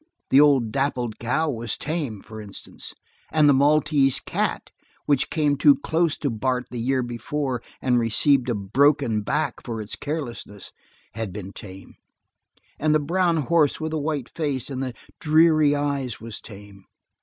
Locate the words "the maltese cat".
3.47-4.71